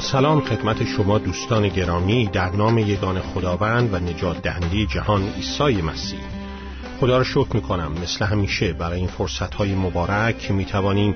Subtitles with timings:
[0.00, 6.20] سلام خدمت شما دوستان گرامی در نام یگان خداوند و نجات دهنده جهان عیسی مسیح.
[7.00, 11.14] خدا را شکر می کنم مثل همیشه برای این فرصت های مبارک که می توانیم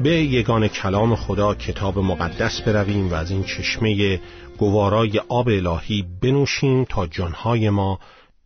[0.00, 4.20] به یگان کلام خدا کتاب مقدس برویم و از این چشمه
[4.58, 7.98] گوارای آب الهی بنوشیم تا جانهای ما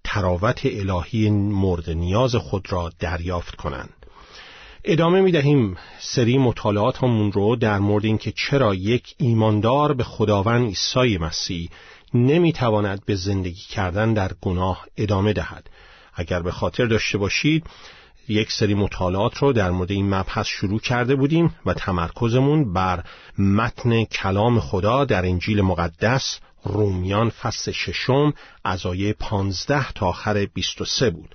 [0.04, 4.03] تراوت الهی مورد نیاز خود را دریافت کنند.
[4.86, 10.66] ادامه می دهیم سری مطالعات همون رو در مورد اینکه چرا یک ایماندار به خداوند
[10.68, 11.70] عیسی مسیح
[12.14, 15.70] نمی تواند به زندگی کردن در گناه ادامه دهد.
[16.14, 17.66] اگر به خاطر داشته باشید
[18.28, 23.04] یک سری مطالعات رو در مورد این مبحث شروع کرده بودیم و تمرکزمون بر
[23.38, 31.10] متن کلام خدا در انجیل مقدس رومیان فصل ششم از آیه 15 تا آخر 23
[31.10, 31.34] بود.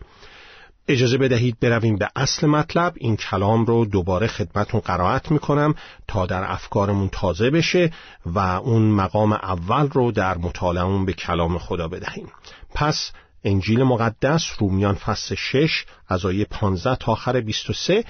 [0.90, 2.94] اجازه بدهید برویم به اصل مطلب.
[2.96, 5.76] این کلام رو دوباره خدمتون قرائت می‌کنم
[6.08, 7.92] تا در افکارمون تازه بشه
[8.26, 12.28] و اون مقام اول رو در مطالعمون به کلام خدا بدهیم.
[12.74, 13.12] پس
[13.44, 18.04] انجیل مقدس رومیان فصل 6 از آیه 15 تا آخر 23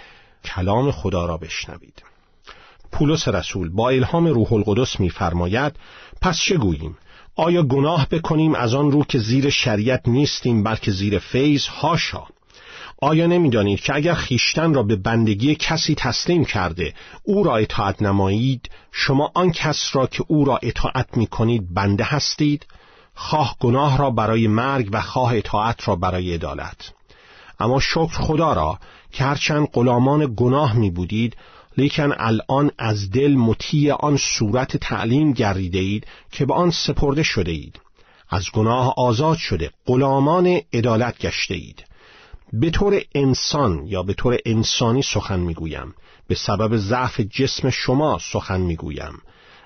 [0.45, 2.03] کلام خدا را بشنوید.
[2.91, 5.75] پولس رسول با الهام روح القدس میفرماید
[6.21, 6.97] پس چه گوییم؟
[7.35, 12.23] آیا گناه بکنیم از آن رو که زیر شریعت نیستیم بلکه زیر فیض؟ هاشا
[13.01, 18.69] آیا نمی‌دانید که اگر خیشتن را به بندگی کسی تسلیم کرده او را اطاعت نمایید
[18.91, 22.65] شما آن کس را که او را اطاعت می کنید بنده هستید؟
[23.15, 26.93] خواه گناه را برای مرگ و خواه اطاعت را برای عدالت.
[27.59, 28.79] اما شکر خدا را
[29.11, 31.37] که هرچند غلامان گناه می بودید
[31.77, 37.51] لیکن الان از دل مطیع آن صورت تعلیم گردیده اید که به آن سپرده شده
[37.51, 37.81] اید
[38.29, 41.88] از گناه آزاد شده غلامان عدالت گشته اید
[42.53, 45.93] به طور انسان یا به طور انسانی سخن می‌گویم.
[46.27, 49.13] به سبب ضعف جسم شما سخن می‌گویم.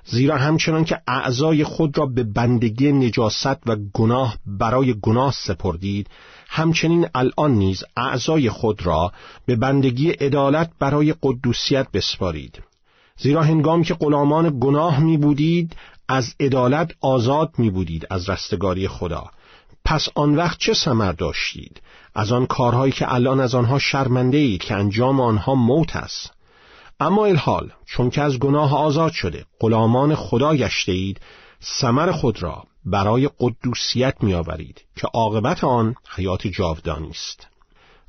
[0.06, 6.10] زیرا همچنان که اعضای خود را به بندگی نجاست و گناه برای گناه سپردید
[6.48, 9.12] همچنین الان نیز اعضای خود را
[9.46, 12.64] به بندگی عدالت برای قدوسیت بسپارید.
[13.18, 15.76] زیرا هنگامی که غلامان گناه می بودید
[16.08, 19.24] از عدالت آزاد می بودید از رستگاری خدا.
[19.86, 21.82] پس آن وقت چه سمر داشتید؟
[22.16, 26.32] از آن کارهایی که الان از آنها شرمنده اید که انجام آنها موت است.
[27.00, 31.22] اما الحال چون که از گناه آزاد شده غلامان خدا گشته اید
[31.60, 37.48] سمر خود را برای قدوسیت میآورید که عاقبت آن حیات جاودانی است.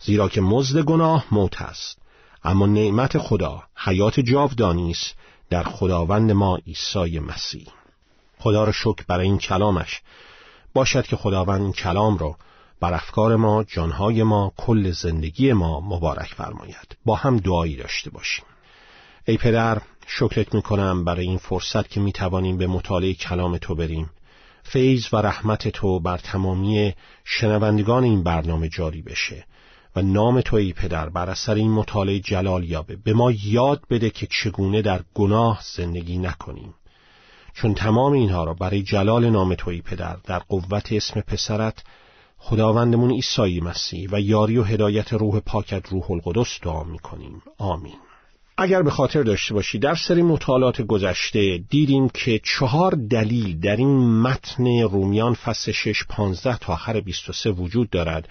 [0.01, 1.99] زیرا که مزد گناه موت است
[2.45, 5.15] اما نعمت خدا حیات جاودانی است
[5.51, 7.67] در خداوند ما عیسی مسیح.
[8.39, 10.03] خدا را شکر برای این کلامش.
[10.75, 12.37] باشد که خداوند این کلام را
[12.81, 16.97] بر افکار ما، جانهای ما، کل زندگی ما مبارک فرماید.
[17.05, 18.45] با هم دعایی داشته باشیم.
[19.25, 24.11] ای پدر، شکرت می‌کنم برای این فرصت که می‌توانیم به مطالعه کلام تو بریم.
[24.63, 29.47] فیض و رحمت تو بر تمامی شنوندگان این برنامه جاری بشه
[29.97, 34.11] و نام تو ای پدر بر اثر این مطالعه جلال یابه به ما یاد بده
[34.11, 36.75] که چگونه در گناه زندگی نکنیم
[37.55, 41.83] چون تمام اینها را برای جلال نام توی پدر در قوت اسم پسرت
[42.47, 47.43] خداوندمون عیسی مسیح و یاری و هدایت روح پاکت روح القدس دعا می‌کنیم.
[47.59, 47.95] آمین.
[48.57, 54.21] اگر به خاطر داشته باشی در سری مطالعات گذشته دیدیم که چهار دلیل در این
[54.21, 58.29] متن رومیان فصل 6 15 تا آخر 23 وجود دارد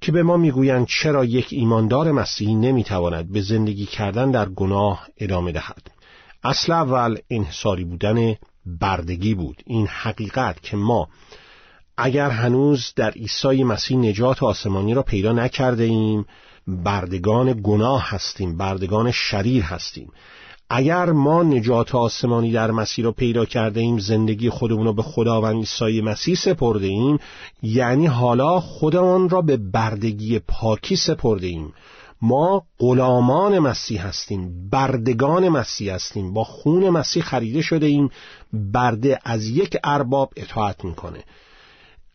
[0.00, 5.52] که به ما می‌گویند چرا یک ایماندار مسیحی نمی‌تواند به زندگی کردن در گناه ادامه
[5.52, 5.90] دهد.
[6.44, 9.62] اصل اول انحصاری بودن بردگی بود.
[9.66, 11.08] این حقیقت که ما
[11.96, 16.26] اگر هنوز در عیسی مسیح نجات آسمانی را پیدا نکرده ایم
[16.66, 20.12] بردگان گناه هستیم بردگان شریر هستیم.
[20.70, 25.56] اگر ما نجات آسمانی در مسیح را پیدا کرده ایم زندگی خودمون را به خداوند
[25.56, 27.18] عیسی مسیح سپرده ایم
[27.62, 31.72] یعنی حالا خودمان را به بردگی پاکی سپرده ایم.
[32.22, 38.10] ما غلامان مسیح هستیم بردگان مسیح هستیم با خون مسیح خریده شده ایم
[38.52, 41.24] برده از یک ارباب اطاعت می‌کنه.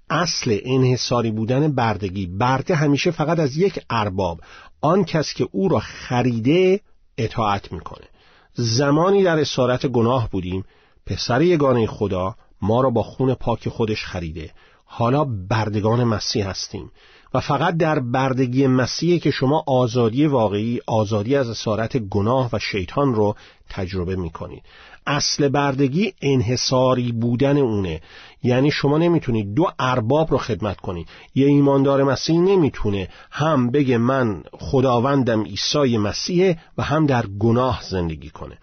[0.09, 4.39] اصل انحصاری بودن بردگی برده همیشه فقط از یک ارباب
[4.81, 6.79] آن کس که او را خریده
[7.17, 8.05] اطاعت می‌کنه.
[8.53, 10.65] زمانی در اسارت گناه بودیم
[11.05, 14.51] پسر یگانه خدا ما را با خون پاک خودش خریده.
[14.85, 16.91] حالا بردگان مسیح هستیم
[17.33, 23.15] و فقط در بردگی مسیح که شما آزادی واقعی آزادی از اسارت گناه و شیطان
[23.15, 23.35] رو
[23.69, 24.63] تجربه می‌کنید.
[25.07, 28.01] اصل بردگی انحصاری بودن اونه.
[28.43, 34.43] یعنی شما نمی‌تونید دو ارباب رو خدمت کنید یه ایماندار مسیح نمی‌تونه هم بگه من
[34.51, 38.57] خداوندم عیسی مسیح و هم در گناه زندگی کنه.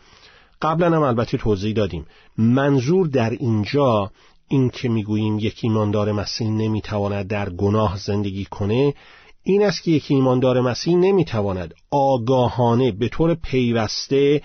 [0.62, 2.06] قبلا هم البته توضیح دادیم.
[2.38, 4.10] منظور در اینجا
[4.48, 8.94] این که می‌گوییم یک ایماندار مسیح نمی‌تواند در گناه زندگی کنه
[9.42, 14.42] این است که یک ایماندار مسیح نمی‌تواند آگاهانه به طور پیوسته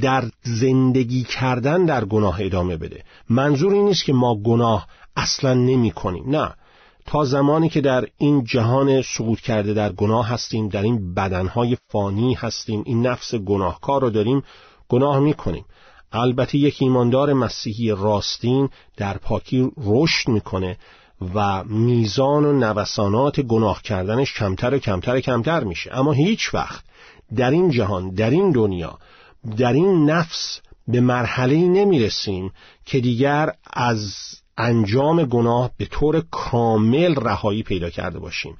[0.00, 3.04] در زندگی کردن در گناه ادامه بده.
[3.28, 4.86] منظور این نیست که ما گناه
[5.16, 6.24] اصلا نمی کنیم.
[6.30, 6.54] نه.
[7.06, 12.34] تا زمانی که در این جهان سقوط کرده در گناه هستیم در این بدنهای فانی
[12.34, 14.42] هستیم این نفس گناهکار رو داریم
[14.88, 15.64] گناه می کنیم.
[16.12, 20.76] البته یک ایماندار مسیحی راستین در پاکی رشد می‌کنه
[21.34, 25.90] و میزان و نوسانات گناه کردنش کمتر و کمتر و کمتر میشه.
[25.98, 26.84] اما هیچ وقت
[27.36, 28.98] در این جهان در این دنیا
[29.56, 32.52] در این نفس به مرحله نمی‌رسیم
[32.84, 34.14] که دیگر از
[34.58, 38.56] انجام گناه به طور کامل رهایی پیدا کرده باشیم.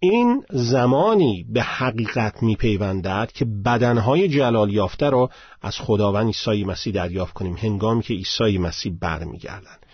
[0.00, 5.30] این زمانی به حقیقت میپیوندد که بدنهای جلال یافته را
[5.62, 9.86] از خداوند عیسی مسیح دریافت کنیم هنگامی که عیسی مسیح برمیگردند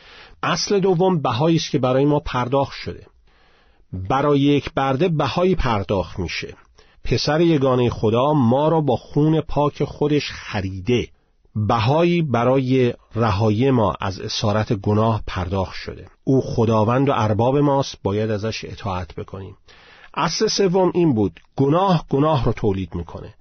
[0.42, 3.06] اصل دوم بهایی است که برای ما پرداخت شده.
[3.92, 6.54] برای یک برده بهایی پرداخت میشه.
[7.04, 11.08] پسر یگانه خدا ما را با خون پاک خودش خریده.
[11.56, 16.06] بهایی برای رهایی ما از اسارت گناه پرداخت شده.
[16.24, 19.56] او خداوند و ارباب ماست باید ازش اطاعت بکنیم.
[20.14, 23.34] اصل سوم این بود گناه گناه رو تولید می‌کنه.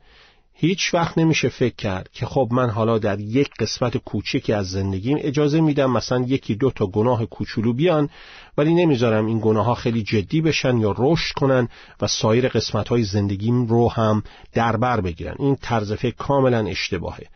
[0.61, 5.17] هیچ وقت نمیشه فکر کرد که خب من حالا در یک قسمت کوچکی از زندگیم
[5.21, 8.09] اجازه میدم مثلا یکی دو تا گناه کوچولو بیان
[8.57, 11.67] ولی نمی‌ذارم این گناه ها خیلی جدی بشن یا رشد کنن
[12.01, 14.23] و سایر قسمت های زندگیم رو هم
[14.53, 15.35] در بر بگیرن.
[15.39, 17.27] این طرز فکر کاملا اشتباهه.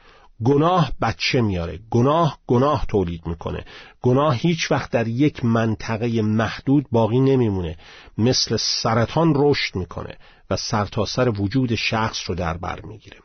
[0.43, 1.79] گناه بچه میاره.
[1.89, 3.65] گناه گناه تولید می‌کنه.
[4.01, 7.77] گناه هیچ وقت در یک منطقه محدود باقی نمیمونه.
[8.17, 10.17] مثل سرطان رشد می‌کنه.
[10.49, 13.17] و سرتاسر سر وجود شخص رو در بر می‌گیره.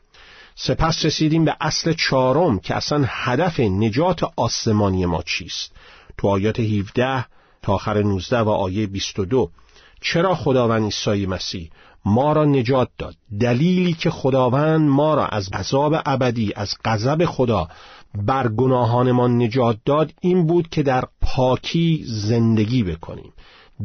[0.55, 5.71] سپس رسیدیم به اصل چهارم که اصلا هدف نجات آسمانی ما چیست؟
[6.17, 7.25] تو آیات 17
[7.61, 9.51] تا آخر 19 و آیه 22
[10.01, 11.69] چرا خداوند عیسی مسیح
[12.05, 17.67] ما را نجات داد؟ دلیلی که خداوند ما را از عذاب ابدی از غضب خدا
[18.15, 23.33] بر گناهانمان نجات داد این بود که در پاکی زندگی بکنیم.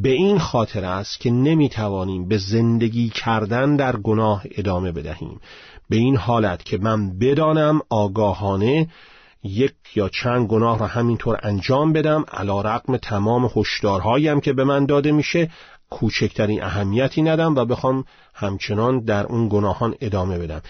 [0.03, 5.41] به این خاطر است که نمی‌توانیم به زندگی کردن در گناه ادامه بدهیم.
[5.91, 8.89] به این حالت که من بدانم آگاهانه
[9.45, 14.87] یک یا چند گناه را همینطور انجام بدم علا رقم تمام هشدارهایم که به من
[14.87, 15.51] داده میشه
[15.91, 18.05] کوچکترین اهمیتی ندم و بخوام
[18.35, 20.63] همچنان در اون گناهان ادامه بدم.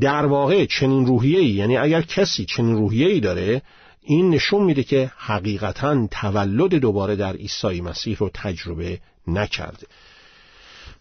[0.00, 3.62] در واقع چنین روحیه‌ای یعنی اگر کسی چنین روحیه‌ای داره
[4.02, 9.86] این نشون میده که حقیقتا تولد دوباره در عیسی مسیح رو تجربه نکرده.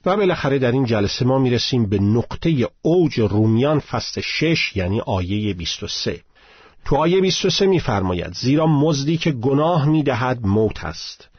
[0.05, 5.53] و بالاخره در این جلسه ما می‌رسیم به نقطه اوج رومیان فصل 6 یعنی آیه
[5.53, 6.21] 23
[6.85, 11.29] تو آیه 23 میفرماید زیرا مزدی که گناه می‌دهد موت است.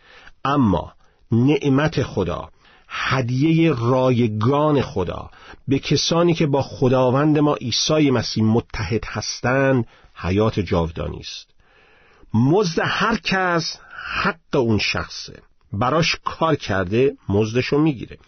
[0.44, 0.92] اما
[1.32, 2.48] نعمت خدا
[2.88, 5.30] هدیه رایگان خدا
[5.68, 11.49] به کسانی که با خداوند ما عیسی مسیح متحد هستند حیات جاودانی است.
[12.34, 13.78] مزد هر کس
[14.22, 15.42] حق اون شخصه.
[15.72, 18.18] براش کار کرده مزدشو می‌گیره.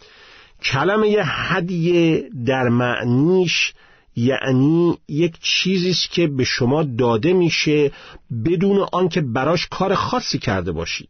[0.63, 3.73] کلمه هدیه در معنیش
[4.15, 7.91] یعنی یک چیزی است که به شما داده میشه
[8.45, 11.09] بدون آنکه براش کار خاصی کرده باشید.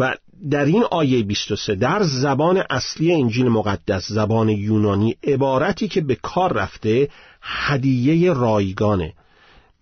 [0.00, 0.14] و
[0.50, 6.52] در این آیه 23 در زبان اصلی انجیل مقدس زبان یونانی عبارتی که به کار
[6.52, 7.08] رفته
[7.42, 9.12] هدیه رایگانه.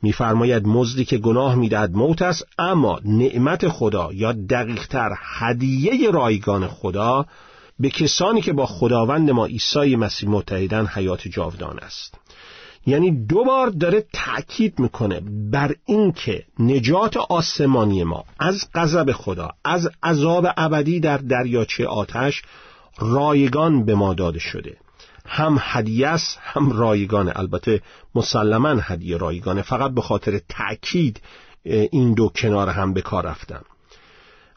[0.03, 7.27] میفرماید مزدی که گناه می‌دهد موت است اما نعمت خدا یا دقیقتر هدیه رایگان خدا
[7.81, 12.15] به کسانی که با خداوند ما عیسی مسیح متحدن حیات جاودان است.
[12.87, 15.21] یعنی دو بار داره تأکید می‌کنه
[15.53, 22.43] بر اینکه نجات آسمانی ما از غضب خدا از عذاب ابدی در دریاچه آتش
[22.99, 24.77] رایگان به ما داده شده.
[25.29, 27.83] هم هدیه است هم رایگانه البته
[28.15, 29.63] مسلما هدیه رایگانه.
[29.63, 31.21] فقط به خاطر تأکید
[31.65, 33.63] این دو کنار هم به کار رفتم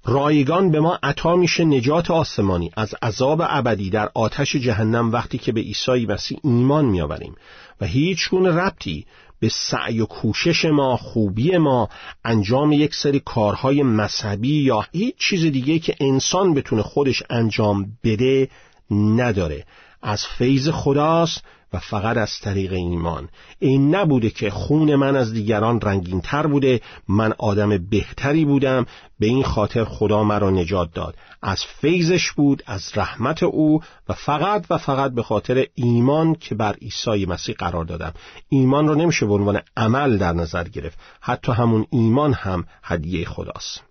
[0.06, 2.72] رایگان به ما عطا میشه نجات آسمانی.
[2.78, 7.36] از عذاب ابدی در آتش جهنم وقتی که به عیسی مسیح ایمان میآوریم.
[7.82, 9.06] و هیچ گونه ربطی
[9.40, 11.90] به سعی و کوشش ما خوبی ما
[12.26, 18.50] انجام یک سری کارهای مذهبی یا هیچ چیز دیگه که انسان بتونه خودش انجام بده
[18.92, 19.66] نداره.
[20.02, 21.44] از فیض خداست
[21.74, 23.30] و فقط از طریق ایمان.
[23.60, 28.86] این نبوده که خون من از دیگران رنگین تر بوده من آدم بهتری بودم
[29.20, 31.16] به این خاطر خدا مرا نجات داد.
[31.42, 36.74] از فیضش بود از رحمت او و فقط و فقط به خاطر ایمان که بر
[36.74, 38.14] عیسی مسیح قرار دادم.
[38.50, 41.00] ایمان رو نمیشه به عنوان عمل در نظر گرفت.
[41.22, 43.84] حتی همون ایمان هم هدیه خداست.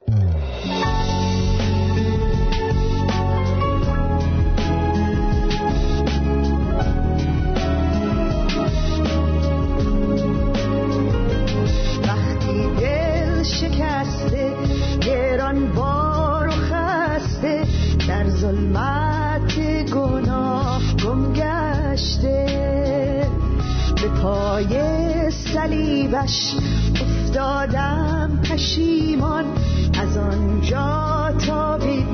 [26.27, 26.55] صلیبش
[27.00, 29.45] افتادم پشیمان.
[30.00, 32.05] از آنجا تا به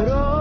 [0.00, 0.35] آن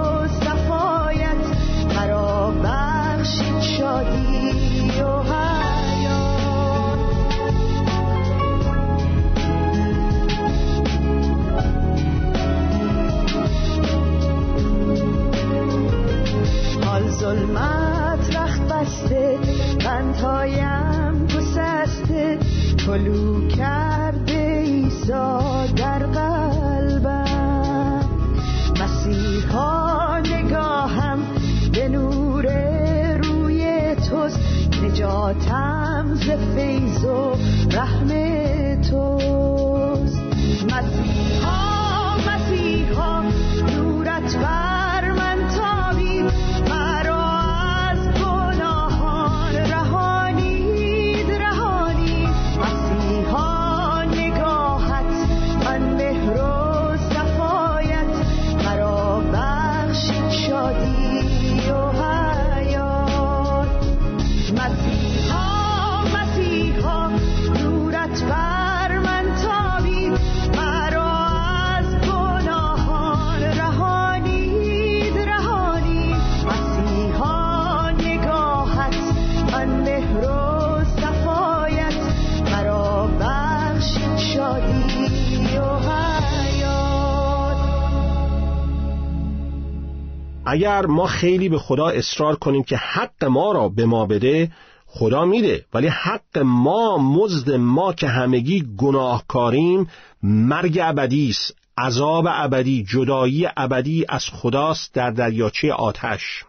[90.56, 94.52] اگر ما خیلی به خدا اصرار کنیم که حق ما را به ما بده
[94.86, 95.66] خدا میده.
[95.74, 99.90] ولی حق ما مزد ما که همگی گناهکاریم
[100.24, 106.44] مرگ ابدی است عذاب ابدی جدایی ابدی از خداست در دریاچه آتش.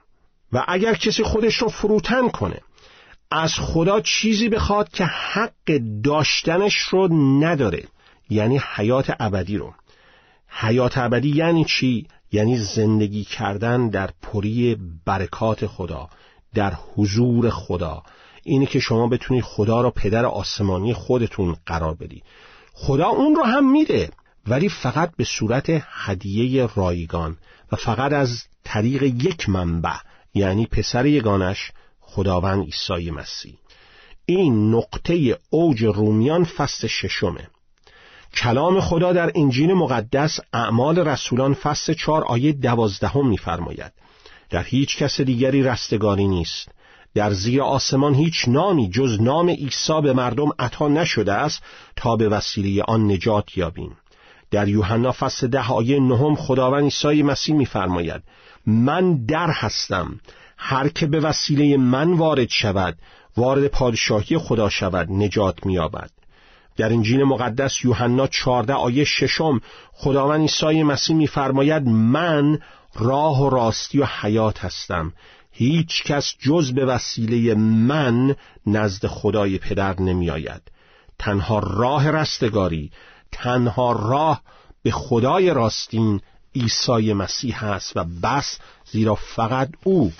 [0.52, 2.60] و اگر کسی خودش رو فروتن کنه
[3.30, 7.08] از خدا چیزی بخواد که حق داشتنش رو
[7.44, 7.84] نداره
[8.30, 9.74] یعنی حیات ابدی رو.
[10.48, 16.08] حیات ابدی یعنی چی؟ یعنی زندگی کردن در پری برکات خدا
[16.54, 18.02] در حضور خدا.
[18.42, 22.22] اینی که شما بتونید خدا را پدر آسمانی خودتون قرار بدی.
[22.72, 24.10] خدا اون رو هم میده
[24.46, 27.36] ولی فقط به صورت هدیه رایگان
[27.72, 29.96] و فقط از طریق یک منبع
[30.34, 33.54] یعنی پسر یگانش خداوند عیسی مسیح.
[34.26, 37.48] این نقطه اوج رومیان فصل ششمه.
[38.36, 43.92] کلام خدا در انجیل مقدس اعمال رسولان فصل چهار آیه دوازدهم می‌فرماید.
[44.50, 46.68] در هیچ کس دیگری رستگاری نیست.
[47.14, 51.62] در زیر آسمان هیچ نامی جز نام عیسی به مردم عطا نشده است
[51.96, 53.96] تا به وسیله آن نجات یابیم.
[54.50, 58.22] در یوحنا فصل ده آیه نهم خداوند عیسی مسیح می‌فرماید
[58.66, 60.20] من در هستم.
[60.58, 62.98] هر که به وسیله من وارد شود
[63.36, 66.10] وارد پادشاهی خدا شود نجات می‌یابد.
[66.76, 69.60] در انجیل مقدس یوحنا 14 آیه ششم
[69.92, 72.58] خداوند عیسی مسیح میفرماید من
[72.94, 75.12] راه و راستی و حیات هستم
[75.52, 80.62] هیچ کس جز به وسیله من نزد خدای پدر نمی آید.
[81.18, 82.90] تنها راه رستگاری
[83.32, 84.42] تنها راه
[84.82, 86.20] به خدای راستین
[86.54, 90.12] عیسی مسیح است و بس زیرا فقط او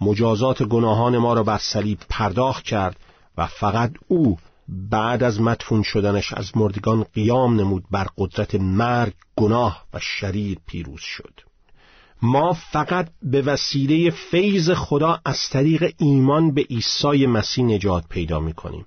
[0.00, 2.96] مجازات گناهان ما را بر صلیب پرداخت کرد
[3.38, 9.84] و فقط او بعد از مدفون شدنش از مردگان قیام نمود بر قدرت مرگ گناه
[9.94, 11.40] و شریر پیروز شد.
[12.22, 18.52] ما فقط به وسیله فیض خدا از طریق ایمان به عیسی مسیح نجات پیدا می
[18.52, 18.84] کنیم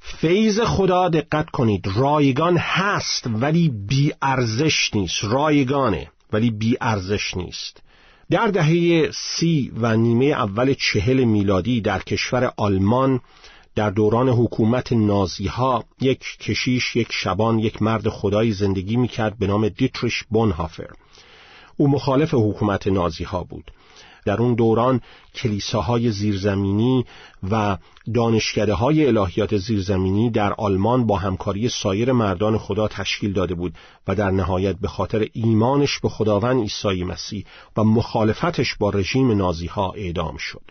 [0.00, 5.24] فیض خدا دقت کنید رایگان هست ولی بی ارزش نیست.
[5.24, 7.82] رایگانه ولی بی ارزش نیست.
[8.30, 13.20] در دهه سی و نیمه اول چهل میلادی در کشور آلمان
[13.74, 19.46] در دوران حکومت نازی ها یک کشیش یک شبان یک مرد خدایی زندگی می‌کرد به
[19.46, 20.90] نام دیتریش بونهافر.
[21.76, 23.70] او مخالف حکومت نازی ها بود.
[24.24, 25.00] در اون دوران
[25.34, 27.04] کلیساهای زیرزمینی
[27.50, 27.78] و
[28.14, 33.74] دانشکده های الهیات زیرزمینی در آلمان با همکاری سایر مردان خدا تشکیل داده بود
[34.08, 37.44] و در نهایت به خاطر ایمانش به خداوند عیسی مسیح
[37.76, 40.62] و مخالفتش با رژیم نازی ها اعدام شد.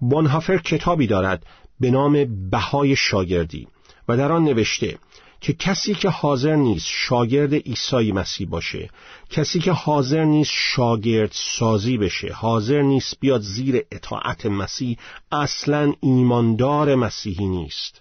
[0.00, 1.46] بونهافر کتابی دارد
[1.80, 3.68] به نام بهای شاگردی
[4.08, 4.98] و در آن نوشته
[5.40, 8.90] که کسی که حاضر نیست شاگرد عیسی مسیح باشه
[9.30, 14.96] کسی که حاضر نیست شاگرد سازی بشه حاضر نیست بیاد زیر اطاعت مسیح
[15.32, 18.00] اصلا ایماندار مسیحی نیست.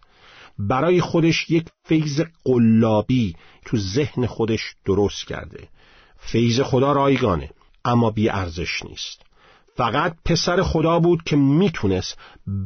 [0.60, 3.36] برای خودش یک فیض قلابی
[3.66, 5.68] تو ذهن خودش درست کرده.
[6.18, 7.50] فیض خدا رایگانه
[7.86, 9.22] اما بی ارزش نیست.
[9.78, 12.18] فقط پسر خدا بود که می‌تونست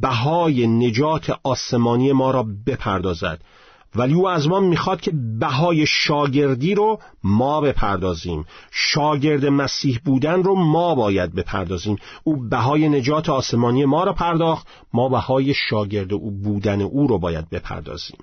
[0.01, 3.41] بهای نجات آسمانی ما را بپردازد.
[3.95, 8.45] ولی او از ما می‌خواد که بهای شاگردی رو ما بپردازیم.
[8.71, 11.95] شاگرد مسیح بودن رو ما باید بپردازیم.
[12.23, 17.49] او بهای نجات آسمانی ما را پرداخت ما بهای شاگرد او بودن او رو باید
[17.49, 18.19] بپردازیم.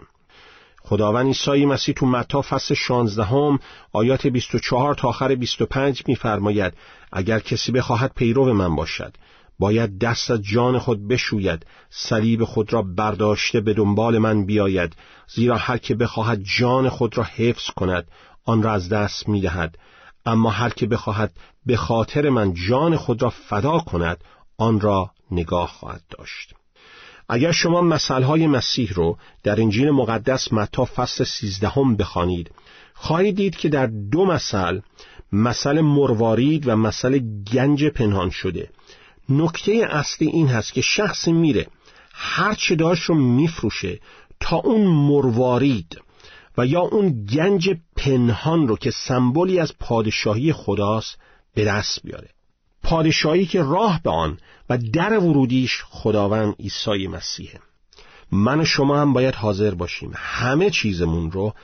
[0.88, 3.58] خداوند عیسی مسیح تو متا فصل 16 هم
[3.92, 6.74] آیات 24 تا آخر 25 میفرماید
[7.12, 9.16] اگر کسی بخواهد پیرو من باشد
[9.58, 14.96] باید دست از جان خود بشوید صلیب خود را برداشته به دنبال من بیاید
[15.34, 18.08] زیرا هر که بخواهد جان خود را حفظ کند
[18.44, 19.78] آن را از دست می‌دهد.
[20.26, 21.32] اما هر که بخواهد
[21.66, 24.24] به خاطر من جان خود را فدا کند
[24.58, 26.54] آن را نگاه خواهد داشت.
[27.28, 32.50] اگر شما مسئله مسیح رو در انجیل مقدس متا فصل سیزدهم بخوانید
[32.94, 34.82] خواهید دید که در دو مسئله
[35.32, 37.18] مسئله مروارید و مسئله
[37.52, 38.70] گنج پنهان شده.
[39.28, 41.66] نکته اصلی این هست که شخص میره
[42.12, 44.00] هر چه داشت رو میفروشه
[44.40, 46.00] تا اون مروارید
[46.58, 51.18] و یا اون گنج پنهان رو که سمبولی از پادشاهی خداست
[51.54, 52.35] به دست بیاره.
[52.86, 54.38] پادشاهی که راه به آن
[54.70, 57.60] و در ورودیش خداوند عیسی مسیحه
[58.32, 61.54] من و شما هم باید حاضر باشیم همه چیزمون رو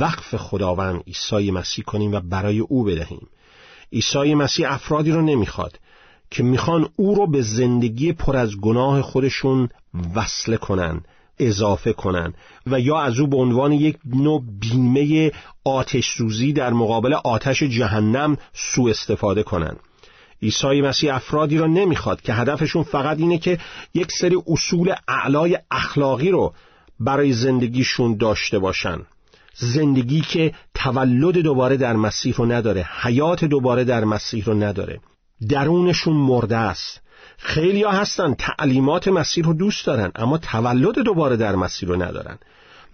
[0.00, 3.28] وقف خداوند عیسی مسیح کنیم و برای او بدهیم.
[3.92, 5.78] عیسی مسیح افرادی رو نمی‌خواد
[6.30, 9.68] که می‌خوان او رو به زندگی پر از گناه خودشون
[10.14, 11.00] وصله کنن
[11.38, 12.34] اضافه کنن
[12.66, 15.32] و یا از او به عنوان یک نوع بیمه
[15.64, 19.76] آتش سوزی در مقابل آتش جهنم سوء استفاده کنن.
[20.42, 23.58] عیسی مسیح افرادی را نمی‌خواد که هدفشون فقط اینه که
[23.94, 26.54] یک سری اصول اعلای اخلاقی رو
[27.00, 28.98] برای زندگیشون داشته باشن.
[29.54, 35.00] زندگی که تولد دوباره در مسیح رو نداره حیات دوباره در مسیح رو نداره.
[35.48, 37.00] درونشون مرده است.
[37.38, 42.38] خیلی هستن تعلیمات مسیح رو دوست دارن اما تولد دوباره در مسیح رو ندارن.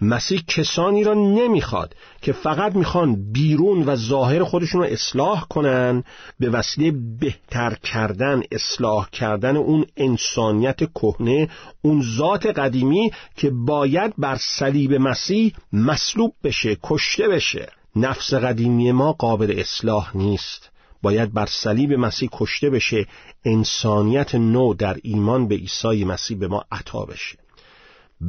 [0.01, 6.03] مسیح کسانی را نمی‌خواد که فقط می‌خوان بیرون و ظاهر خودشون رو اصلاح کنن
[6.39, 11.49] به وسیله بهتر کردن اصلاح کردن اون انسانیت کهنه
[11.81, 17.69] اون ذات قدیمی که باید بر صلیب مسیح مصلوب بشه کشته بشه.
[17.95, 20.69] نفس قدیمی ما قابل اصلاح نیست.
[21.01, 23.05] باید بر صلیب مسیح کشته بشه.
[23.45, 27.44] انسانیت نو در ایمان به عیسی مسیح به ما عطا بشه.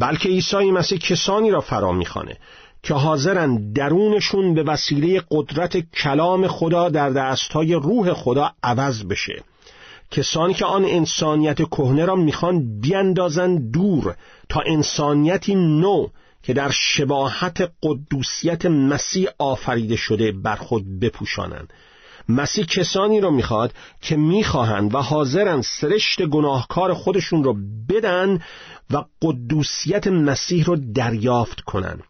[0.01, 2.37] بلکه عیسی مسیح کسانی را فرا می‌خوانه
[2.83, 9.43] که حاضرن درونشون به وسیله قدرت کلام خدا در دستهای روح خدا عوض بشه.
[10.11, 14.17] کسانی که آن انسانیت کهنه را می‌خوان بیندازن دور
[14.49, 16.07] تا انسانیتی نو
[16.43, 21.73] که در شباهت قدوسیت مسیح آفریده شده بر خود بپوشانند
[22.29, 27.57] مسیح کسانی رو می‌خواد که می‌خواهند و حاضرن سرشت گناهکار خودشون رو
[27.89, 28.41] بدن
[28.91, 32.03] و قدوسیت مسیح رو دریافت کنند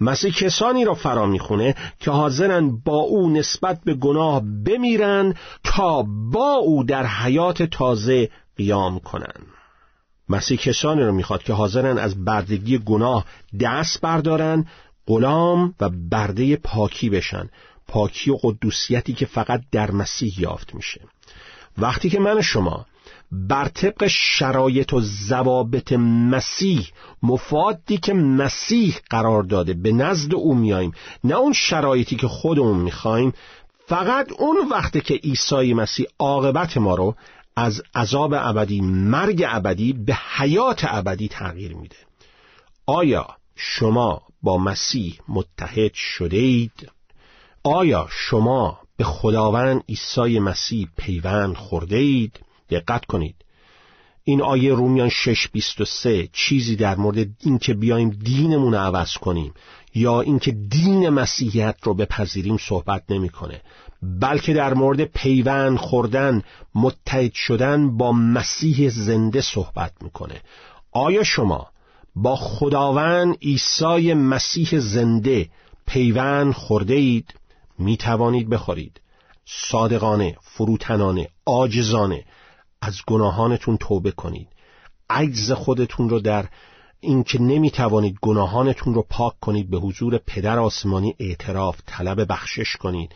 [0.00, 6.02] مسیح کسانی را فرا می‌خونه که حاضرن با او نسبت به گناه بمیرن تا
[6.32, 9.42] با او در حیات تازه قیام کنن.
[10.28, 13.24] مسیح کسانی را می‌خواد که حاضرن از بردگی گناه
[13.60, 14.66] دست بردارن
[15.06, 17.48] غلام و برده پاکی بشن.
[17.88, 21.00] پاکی و قدوسیتی که فقط در مسیح یافت میشه
[21.78, 22.86] وقتی که من شما
[23.32, 26.88] بر طبق شرایط و ضوابط مسیح
[27.22, 30.92] مفادی که مسیح قرار داده به نزد او میاییم
[31.24, 33.32] نه اون شرایطی که خودمون می‌خوایم
[33.86, 37.14] فقط اون وقتی که عیسی مسیح عاقبت ما رو
[37.56, 41.96] از عذاب ابدی مرگ ابدی به حیات ابدی تغییر میده
[42.86, 46.90] آیا شما با مسیح متحد شده اید؟
[47.62, 52.40] آیا شما به خداوند عیسی مسیح پیوند خورده اید؟
[52.70, 53.34] دقت کنید.
[54.24, 59.54] این آیه رومیان 6:23 چیزی در مورد اینکه بیایم دینمون رو عوض کنیم
[59.94, 63.60] یا اینکه دین مسیحیت رو بپذیریم صحبت نمی‌کنه.
[64.02, 66.42] بلکه در مورد پیوند خوردن
[66.74, 70.42] متحد شدن با مسیح زنده صحبت می‌کنه.
[70.92, 71.66] آیا شما
[72.16, 75.48] با خداوند عیسی مسیح زنده
[75.86, 77.34] پیوند خورده اید؟
[77.78, 79.00] می توانید بخورید.
[79.44, 82.24] صادقانه فروتنانه آجزانه
[82.80, 84.48] از گناهانتون توبه کنید.
[85.10, 86.48] عجز خودتون رو در
[87.00, 93.14] اینکه نمی توانید گناهانتون رو پاک کنید به حضور پدر آسمانی اعتراف طلب بخشش کنید.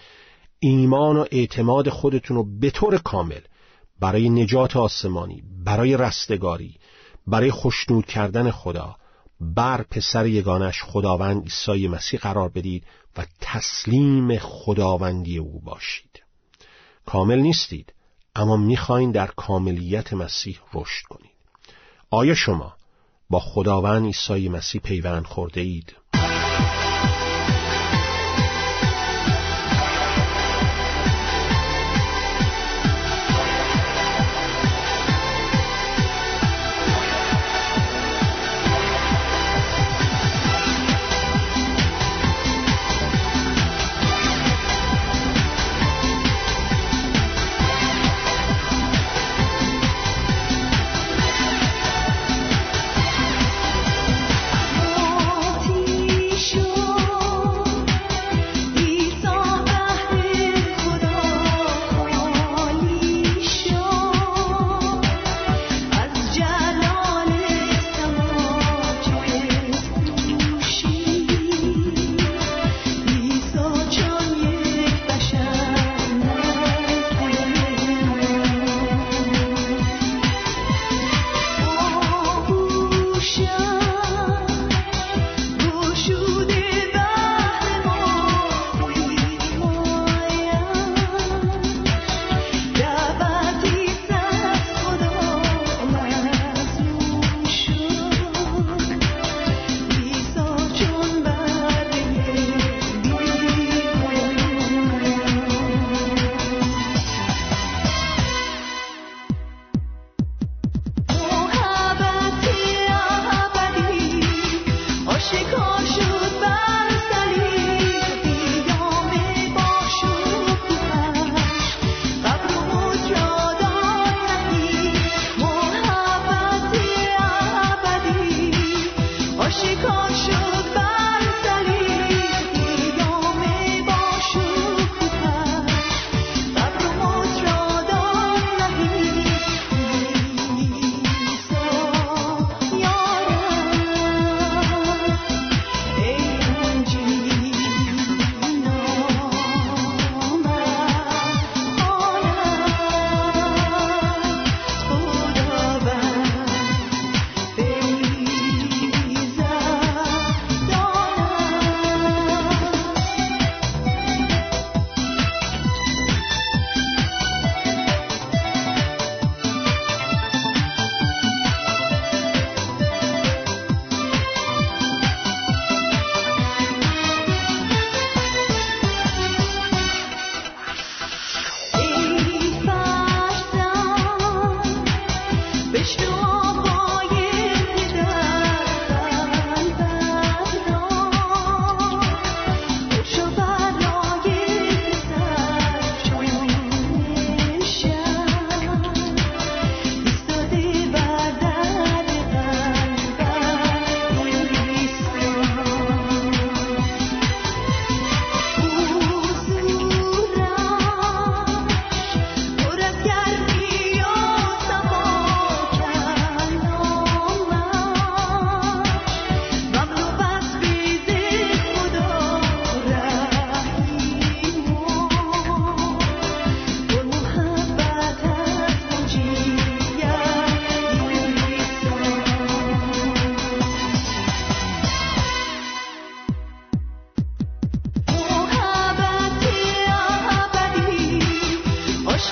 [0.59, 3.41] ایمان و اعتماد خودتون رو به طور کامل
[4.01, 6.79] برای نجات آسمانی برای رستگاری
[7.27, 8.97] برای خوشنود کردن خدا
[9.43, 12.85] بر پسر یگانش خداوند عیسی مسیح قرار بدید
[13.17, 16.23] و تسلیم خداوندی او باشید
[17.07, 17.93] کامل نیستید
[18.35, 21.33] اما می‌خواین در کاملیت مسیح رشد کنید
[22.11, 22.75] آیا شما
[23.31, 25.97] با خداوند عیسی مسیح پیوند خورده اید؟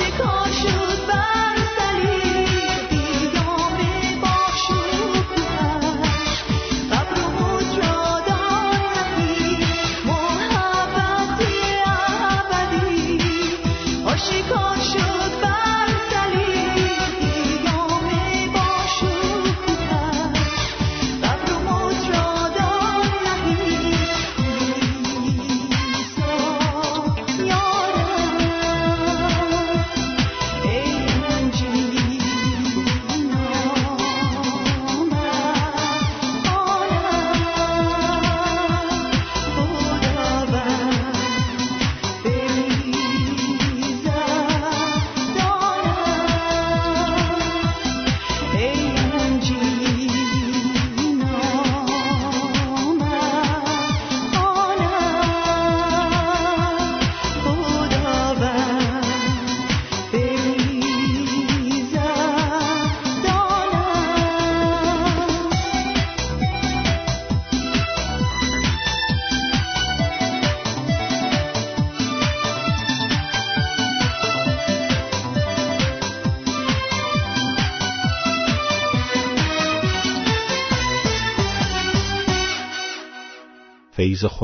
[0.01, 1.50] she calls you goodbye.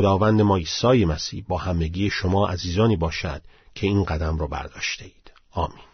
[0.07, 3.43] خداوند ما عیسی مسیح با همگی شما عزیزانی باشد
[3.75, 5.33] که این قدم را برداشته اید.
[5.53, 5.86] آمین.